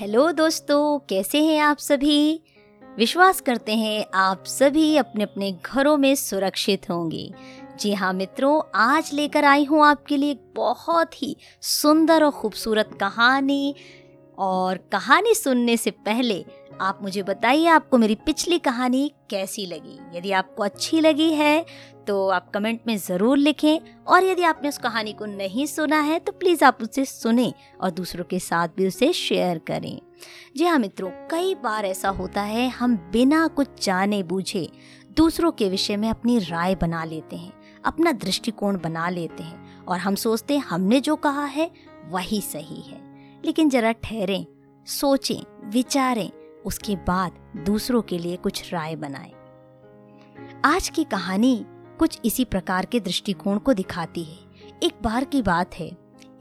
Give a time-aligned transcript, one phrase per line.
[0.00, 2.42] Hello दोस्तों, कैसे हैं आप सभी?
[2.98, 7.34] विश्वास करते हैं आप सभी अपने अपने घरों में सुरक्षित होंगे।
[7.80, 13.74] जी हाँ मित्रों, आज लेकर आई हूँ आपके लिए बहुत ही सुंदर और खूबसूरत कहानी।
[14.40, 16.44] और कहानी सुनने से पहले
[16.80, 21.64] आप मुझे बताइए आपको मेरी पिछली कहानी कैसी लगी। यदि आपको अच्छी लगी है
[22.06, 26.18] तो आप कमेंट में ज़रूर लिखें और यदि आपने उस कहानी को नहीं सुना है
[26.18, 30.00] तो प्लीज़ आप उसे सुने और दूसरों के साथ भी उसे शेयर करें।
[30.56, 34.68] जी हाँ मित्रों, कई बार ऐसा होता है, हम बिना कुछ जाने बूझे
[35.16, 37.52] दूसरों के विषय में अपनी राय बना लेते हैं,
[37.84, 41.70] अपना दृष्टिकोण बना लेते हैं और हम सोचते हैं हमने जो कहा है,
[42.08, 43.09] वही सही है।
[43.44, 44.46] लेकिन जरा ठहरें,
[44.86, 46.30] सोचें, विचारें,
[46.66, 47.32] उसके बाद
[47.66, 49.32] दूसरों के लिए कुछ राय बनाएँ।
[50.64, 51.64] आज की कहानी
[51.98, 54.38] कुछ इसी प्रकार के दृष्टिकोण को दिखाती है।
[54.82, 55.86] एक बार की बात है,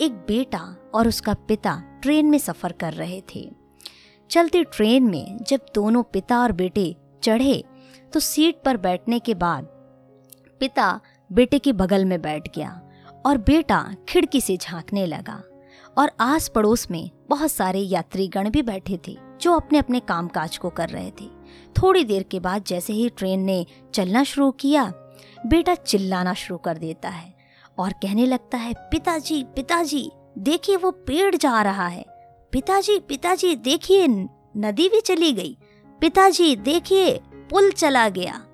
[0.00, 0.60] एक बेटा
[0.94, 3.50] और उसका पिता ट्रेन में सफ़र कर रहे थे।
[4.30, 7.62] चलती ट्रेन में जब दोनों पिता और बेटे चढ़े
[8.12, 9.64] तो सीट पर बैठने के बाद
[10.60, 12.70] पिता बेटे के बगल में बैठ गया
[13.26, 15.42] और बेटा खिड़की से झांकने लगा।
[15.98, 20.70] और आस पड़ोस में बहुत सारे यात्रीगण भी बैठे थे, जो अपने अपने कामकाज को
[20.70, 21.26] कर रहे थे।
[21.76, 23.64] थोड़ी देर के बाद जैसे ही ट्रेन ने
[23.94, 24.84] चलना शुरू किया,
[25.46, 27.34] बेटा चिल्लाना शुरू कर देता है
[27.78, 32.04] और कहने लगता है, पिताजी पिताजी, देखिए वो पेड़ जा रहा है।
[32.52, 34.06] पिताजी पिताजी, देखिए,
[34.56, 35.56] नदी भी चली गई।
[36.00, 38.44] पिताजी, देखिए, पुल चला गया।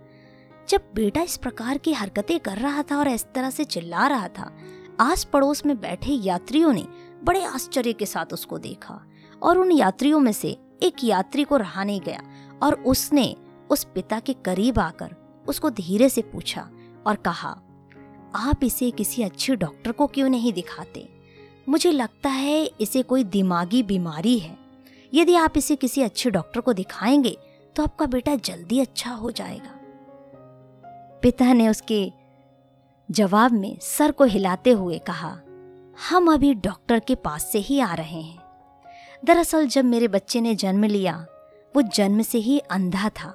[0.69, 4.29] जब बेटा इस प्रकार की हरकतें कर रहा था और इस तरह से चिल्ला रहा
[4.29, 4.51] था
[5.01, 6.85] आस पड़ोस में बैठे यात्रियों ने
[7.25, 9.01] बड़े आश्चर्य के साथ उसको देखा
[9.43, 12.21] और उन यात्रियों में से एक यात्री को रहा नहीं गया
[12.63, 13.37] और उसने
[13.71, 15.15] उस पिता के करीब आकर
[15.49, 16.71] उसको धीरे से पूछा
[17.07, 17.61] और कहा,
[18.35, 21.09] आप इसे किसी अच्छे डॉक्टर को क्यों नहीं दिखाते?
[21.69, 24.59] मुझे लगता है इसे कोई दिमागी बीमारी है।
[25.15, 27.37] यदि आप इसे किसी अच्छे डॉक्टर को दिखाएँगे
[27.77, 29.81] तो आपका बेटा जल्दी अच्छा हो जाएगा।
[31.23, 32.13] पिता ने उसके
[33.11, 35.41] जवाब में सर को हिलाते हुए कहा
[35.99, 38.43] हम अभी डॉक्टर के पास से ही आ रहे हैं।
[39.25, 41.15] दरअसल जब मेरे बच्चे ने जन्म लिया,
[41.75, 43.29] वो जन्म से ही अंधा था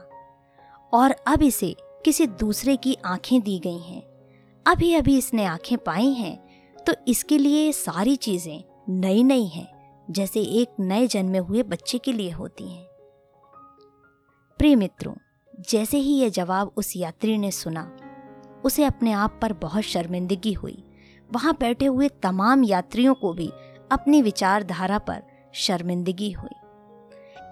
[0.93, 1.75] और अब इसे
[2.05, 4.01] किसी दूसरे की आँखें दी गई हैं।
[4.65, 6.37] अभी अभी इसने आँखें पाई हैं
[6.77, 9.67] तो इसके लिए सारी चीज़ें नई नई हैं,
[10.07, 12.85] जैसे एक नए जन्मे हुए बच्चे के लिए होती हैं।
[14.59, 15.13] प्रिय मित्रों,
[15.69, 17.91] जैसे ही यह जवाब उस यात्री ने सुना,
[18.65, 20.83] उसे अपने आप पर बहुत शर्मिंदगी हुई।
[21.33, 23.51] वहाँ बैठे हुए तमाम यात्रियों को भी
[23.91, 25.23] अपनी विचारधारा पर
[25.53, 26.55] शर्मिंदगी हुई।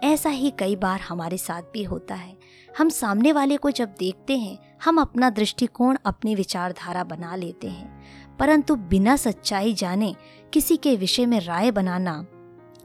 [0.03, 2.38] ऐसा ही कई बार हमारे साथ भी होता है।
[2.77, 8.03] हम सामने वाले को जब देखते हैं, हम अपना दृष्टिकोण, अपनी विचारधारा बना लेते हैं।
[8.39, 10.15] परंतु बिना सच्चाई जाने
[10.53, 12.25] किसी के विषय में राय बनाना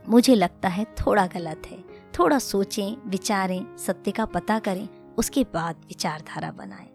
[0.08, 1.84] मुझे लगता है थोड़ा गलत है।
[2.18, 4.88] थोड़ा सोचें, विचारें, सत्य का पता करें,
[5.18, 6.88] उसके बाद विचारधारा बनाएँ।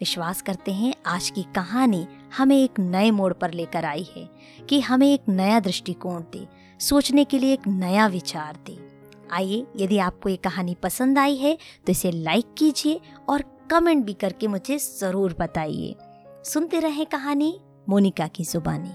[0.00, 4.28] विश्वास करते हैं, आज की कहानी हमें एक नए मोड़ पर लेकर आई है
[4.68, 6.46] कि हमें एक नया दृष्टिकोण दे,
[6.80, 8.76] सोचने के लिए एक नया विचार दे।
[9.32, 11.56] आइए, यदि आपको ये कहानी पसंद आई है
[11.86, 15.94] तो इसे लाइक कीजिए और कमेंट भी करके मुझे ज़रूर बताइए।
[16.44, 17.58] सुनते रहें कहानी,
[17.88, 18.90] मोनिका की जुबानी।